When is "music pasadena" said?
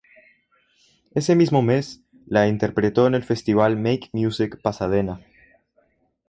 4.13-5.19